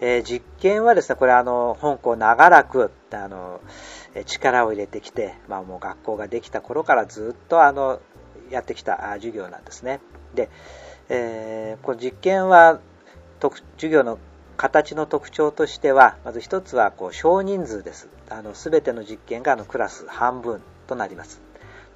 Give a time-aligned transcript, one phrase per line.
[0.00, 3.60] えー、実験はですね、これあの、本校長らく、あの、
[4.26, 8.00] 力を入れてきて、まあもう学校ができた頃からずっとあの、
[8.50, 10.00] やってきた授業なんですね。
[10.34, 10.50] で、
[11.08, 12.80] えー、この実験は、
[13.76, 14.18] 授業の
[14.56, 18.08] 形の特徴としては、まず一つはこう少人数です。
[18.30, 21.43] あの全ての実験があのクラス半分となります。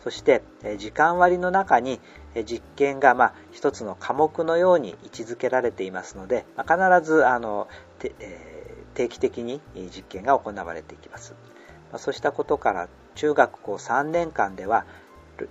[0.03, 0.43] そして、
[0.79, 2.01] 時間割の中に
[2.45, 7.69] 実験がまあ一つの科目のように位置づけられていますので、まあ、必ずあの
[8.95, 9.61] 定期的に
[9.95, 11.35] 実験が行われていきます。
[11.93, 14.87] まそうしたことから中学校3年間では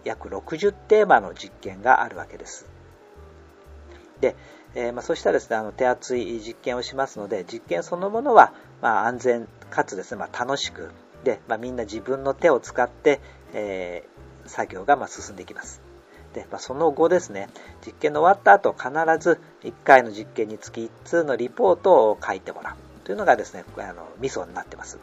[0.04, 2.70] 約60テーマの実験があるわけです。
[4.22, 4.36] で、
[4.76, 10.92] えー、まあ、そうしたですねあの手厚い実験をしますので実験そのものは、まあ、安全かつですね、まあ、楽しく
[11.24, 13.20] で、まみんな自分の手を使って、
[13.54, 14.08] え、
[14.48, 15.82] 作業がま進んでいきます。
[16.34, 17.50] で、まあその後ですね
[17.86, 18.90] 実験の終わった後必
[19.20, 25.00] ず1回の実験につき1通のリポートを書いてもらうというのがですねあのミソになってます。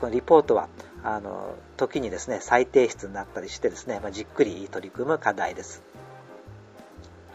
[0.00, 0.68] このリポートは
[1.02, 5.82] あの時にですね再提出になったりしてですね、まじっくり取り組む課題です。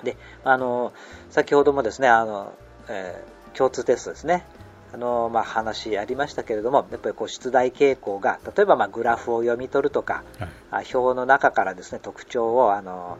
[0.03, 0.93] で、あの、
[1.29, 2.53] 先ほどもですね、あの、
[2.89, 4.45] えー、共通テストですね。
[4.93, 10.23] あの、まあ、話ありましたけれども、やっぱりこう出題傾向が、例えばまあグラフを読み取るとか、
[10.69, 13.17] はい、表の中からですね、特徴を、あの、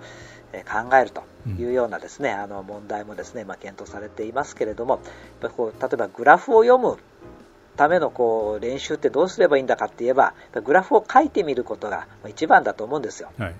[0.51, 1.23] 考えると
[1.59, 4.99] いうようなですね、うん、あの問題もですね、まあ、検討されていますけれども、
[5.41, 6.99] やっぱこう例えばグラフを読む
[7.75, 13.31] ためのこう練習ってどうすればいいんだかって言えば、グラフを書いてみることが一番だと思うんですよ。
[13.39, 13.55] はい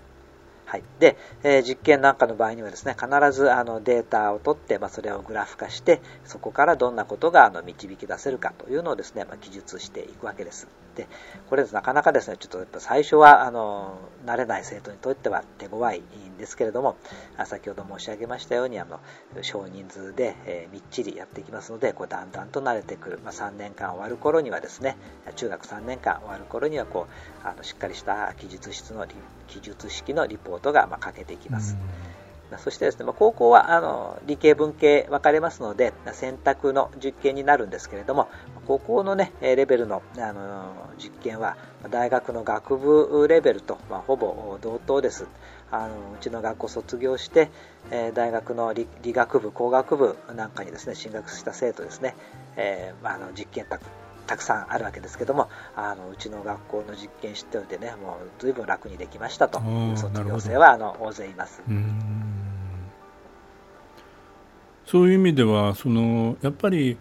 [0.65, 10.67] はい、で、えー、実験なんかの場合にはですね必ずあのデータを取って、まあ、それをグラフ化してそこからどんなことがあの導き出せるかというのをですね、まあ、記述していくわけです。
[10.95, 11.07] で
[11.49, 16.97] これなかなかですねちょっとやっぱ最初はあの慣れない生徒にとっては手強いんですけれども
[17.45, 18.99] 先ほど申し上げましたようにあの
[19.41, 24.97] 少人数で、えー、みっちりやっていきますのでこうだんだんと慣れてくる、まあ、3年間終わる頃にはですね
[25.35, 27.07] 中学3年間終わる頃にはこ
[27.43, 29.07] うあのしっかりした記述室の
[29.47, 31.77] 記述式のリポートがまけていきます。
[32.57, 38.27] そしてですね、高校はあの理系文系分かれますので選択の実験になるんですけれども
[38.67, 41.57] 高校の、ね、レベルのあの実験は
[41.89, 45.25] 大学の学部レベルと、まあ、ほぼ同等です
[45.71, 47.49] あのうちの学校卒業して、
[47.89, 52.15] え大学の理学部工学部なんかにですね進学した生徒ですね、
[52.55, 53.65] えー、まあ、あの実験
[54.27, 61.61] たくさんあるわけですけどもあのうちの学校の実験知っておいてねもう随分楽にできましたという卒業生はあの大勢います。
[64.85, 66.97] そういう意味ではそのやっぱり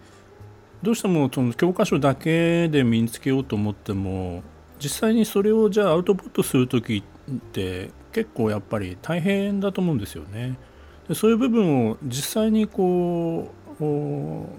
[0.83, 4.43] どうしてもその教科書だけで身につけようと思っても
[4.83, 10.59] 実際にそれをじゃあアウトプットする時って結構やっぱり大変だと思うんですよね。
[11.09, 13.62] でそういう部分を実際にこう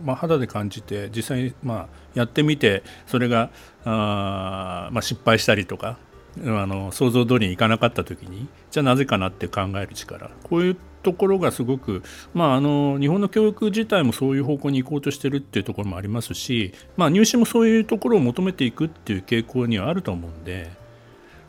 [0.03, 3.50] まあ、肌で感じて実際にまあやってみてそれが
[3.85, 5.97] あ、まあ、失敗したりとか
[6.45, 12.01] あの想像通りにいかなかった時にじゃあなぜかなって考える力こういうところがすごく、
[12.33, 20.72] まあ、あの日本の教育自体もそういう方向に行こうとしてるっていうところもありますし、まあ、入試もそういうところを求めていくっていう傾向にはあると思うんで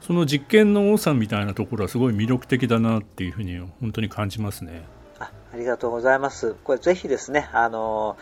[0.01, 4.83] その実験の多さみたいなところはすごい魅力的だなっていうふうに本当に感じますね。
[5.19, 6.55] あありがとうございます。
[6.65, 8.17] これぜひですね、あの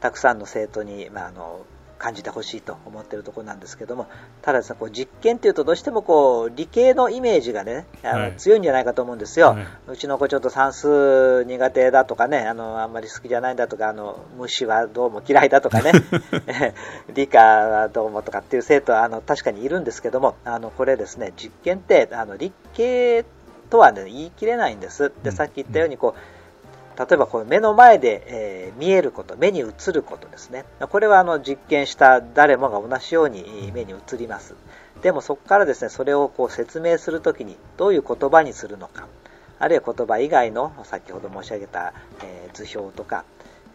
[0.00, 1.66] たくさんの生徒に、まあ、あの
[1.98, 4.06] 感じてほしいと思っているところなんですけども、
[4.40, 15.92] ただですね、こう実験というとどうしてもこう理系のイメージがね、あの、はい、強いんじゃないかと思うんですよ、はい、うちの子ちょっと算数苦手だとかね、あのあんまり好きじゃないんだとか、あの虫はどうも嫌いだとかね、
[17.14, 23.24] 理科はどうもとかっていう生徒はあの確かにいるんですけども、あのこれですね、実験ってあの理系
[23.70, 25.12] とは、ね、言い切れないんです。
[25.24, 26.37] でさっき言ったようにこう、
[26.98, 30.64] 例えばこう目の前で、えー、見えること、目に映ることですね。
[30.80, 34.56] これはあの実験した誰もが同じように目に映ります。
[35.00, 39.06] でもそこからですね、それをこう説明するときにどういう言葉にするのか、
[39.60, 41.92] あるいは言葉以外の先ほど申し上げた、
[42.24, 43.24] えー、図表とか、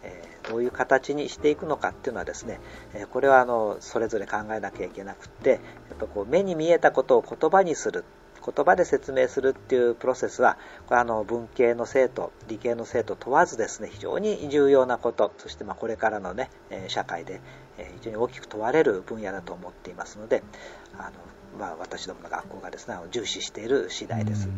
[0.02, 2.60] えー、どういう形にしていくのかっていうのはですね、
[2.92, 5.60] えこれはあのそれぞれ考えなきゃいけなくって、やっ
[5.98, 8.04] ぱこう目に見えたことを言葉にする
[8.44, 16.50] 言葉で説明するっていうプロセスはこれあの文系の生徒理系の生徒問わずですね非常に重要なことそしてまあこれからのね
[16.88, 17.40] 社会で
[17.76, 20.42] 非常に大きく問われる分野だと思っていますので
[20.98, 21.12] あの、
[21.58, 24.48] まあ、私どもの学校がですね重視している次第です。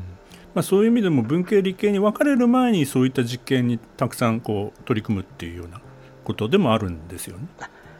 [0.55, 5.83] まあ、そういう意味でも文系理系に分かれる前にそういった実験にたくさんこう取り組むっていうような
[6.25, 7.47] ことでもあるんですよね。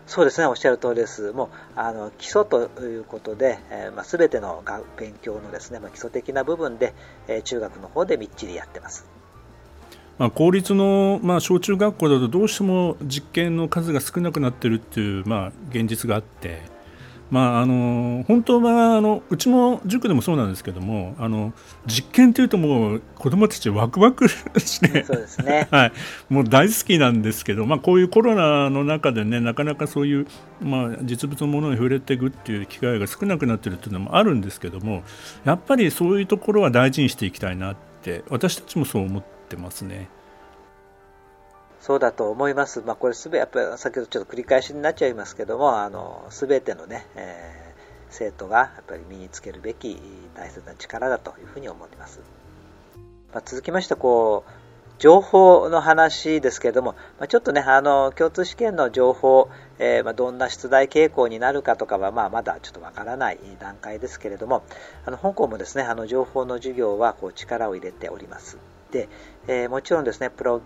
[0.07, 1.33] そうですね、おっしゃる通りです。
[1.33, 4.63] もうあの基礎ということで、えー、まあ、全ての
[4.97, 6.95] 勉強のですね、まあ、基礎的な部分で、
[7.27, 9.07] えー、中学の方でみっちりやってます。
[10.19, 16.63] まあ、公立の、まあ、小中学校だとどうしても実験の数が少なくなっているっていう、まあ、現実があって、
[17.31, 21.53] まあ、あの本当はあのうちも塾でもそうなんですけどもあの
[21.87, 25.05] 実験というともう子どもたちワクワクして
[25.43, 25.93] ね、 はい、
[26.29, 30.27] もう大好きなんですけど、まあ、こういうコロナの中でねなかなかそういう、
[30.63, 35.03] まあ、実物のものに触れていくっていう機会が少なくなっているというのもあるんですけども
[35.45, 40.09] やっぱりそういうところは大事にしていきたいなって私たちもそう思ってますね。
[41.87, 42.83] そうだと思います。
[42.85, 47.81] まあ、これすべ、やっぱり先ほどちょっと繰り返しになっちゃいますけども、あの、すべてのね、えー、
[48.11, 49.97] 生徒がやっぱり身につけるべき
[50.35, 52.19] 大切な力だというふうに思います。
[53.33, 54.51] まあ、続きまして、こう、
[54.99, 59.49] 情報の話ですけれども、まあ、ちょっとね、あの、共通試験の情報、
[59.79, 64.65] えー、まあ、どんな出題傾向になるかとかは、まあ、まだちょっとわからない段階ですけれども、
[65.05, 68.59] あの、香港もですね、あの、情報の授業は、こう、力を入れております。
[68.97, 69.09] で、
[69.47, 70.63] えー、もちろんですねプロ、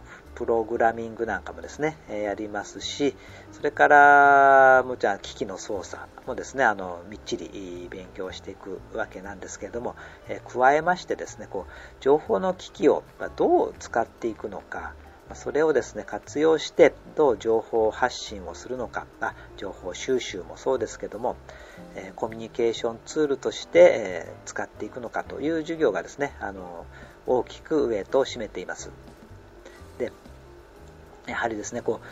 [0.64, 3.16] グラミングなんかもですね、え、やりますし、
[3.50, 9.96] それから、もちろん機器の操作もですね、あの、みっちり勉強していくわけなんですけれども、
[10.28, 13.02] え、加えましてですね、こう、情報の機器を
[13.36, 14.94] どう使っていくのか、
[15.34, 21.36] それをですね活用してどう情報発信をするのかあ情報収集もそうですけども、
[21.94, 26.84] え、コミュニケーションツールとして、え、使っていくのかという授業がですねあの
[27.26, 28.90] 大きくウエイトを占めています。
[29.98, 30.12] で、
[31.26, 32.06] やはりですね、こう、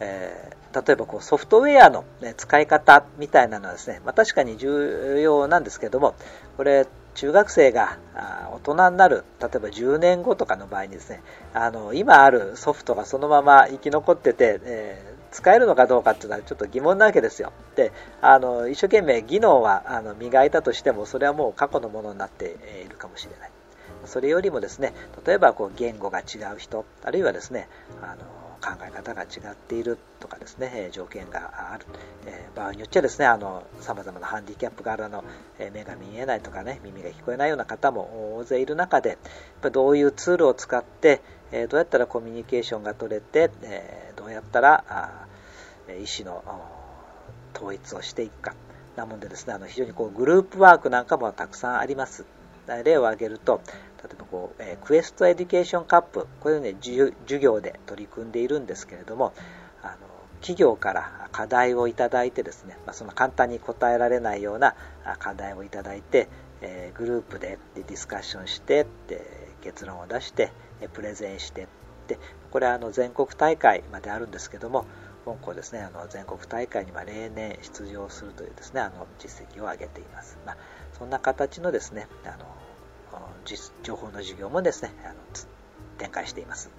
[0.00, 6.14] えー、例えばこうソフトウェアの、ね、使い方みたいなのはですね、まあ、確かに重要なんですけども、
[6.56, 7.98] これ、中学生が
[8.52, 11.22] 大人になる、例えば10年後とかの場合にですね、
[11.52, 17.52] あの今あるソフトがそのまま生き残ってて、えー使えるのかどうかっていうのはちょっと疑問なわけですよ。
[17.74, 17.90] で、
[18.22, 23.50] あの一生懸命技能はあの磨いたとしても、それはもう過去のものになっているかもしれない。
[24.06, 24.92] それよりもですね
[25.26, 27.68] 例えばこう言語が違う人あるいはですね
[28.02, 28.24] あの
[28.64, 31.84] 考え方が違っているとかですね条件がある、
[32.24, 33.26] え、場合によっちゃですね
[33.80, 35.22] さまざまなハンディキャップがあるの、
[35.58, 39.18] え目が見えないとかね耳が聞こえないような方も大勢いる中でやっ
[39.60, 41.20] ぱどういうツールを使って、
[41.52, 45.26] えどうやったらコミュニケーションが取れて、えどうやったらあ
[45.88, 46.42] 意思の
[47.54, 48.54] 統一をしていくか
[48.96, 52.24] なもんでですねあの非常にこうグループワークなんかもたくさんあります。
[52.84, 53.60] 例を挙げると
[54.04, 59.32] 例えばこう、えー、クエストエデュケーションカップ、これをね、授業で取り組んでいるんですけれども、
[59.82, 59.96] あの
[60.42, 64.74] 企業から課題をいただいてですね、まあ、その簡単に答えられないような
[65.18, 66.28] 課題をいただいて、
[66.60, 69.22] えー、グループでディスカッションしてで
[69.62, 70.52] 結論を出して
[70.92, 71.66] プレゼンして
[72.08, 72.18] で
[72.50, 74.84] これはあの全国大会まであるんですけども
[75.24, 80.56] 香港ですねあの全国大会には例年出場するというですねあの実績を上げています、まあ、
[80.98, 82.46] そんな形のですねあの
[83.82, 85.14] 情報の授業もですねあの
[85.98, 86.70] 展開しています。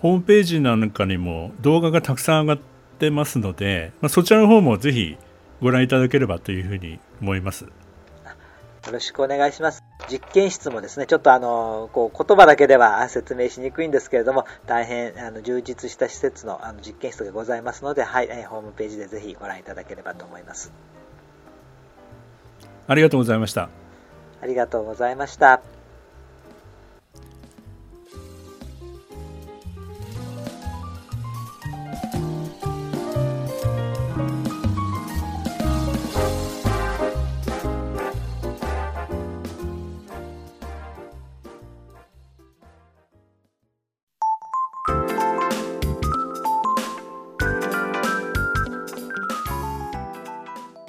[0.00, 2.64] ホームページなんかにも動画がたくさん上がっ
[2.98, 5.16] てますので、まあ、そちらの方もぜひ
[5.60, 7.66] ご覧いただければというふうに思います。
[8.88, 9.84] よろしくお願いします。
[10.10, 20.72] 実験室もですねちょっとあのこう言葉だけでは説明しにくいんですけれども大変あの充実した施設のあの実験室がございますので、はい、ホームページでぜひご覧いただければと思います。
[22.86, 23.68] ありがとうございました。
[24.40, 25.60] ありがとうございました。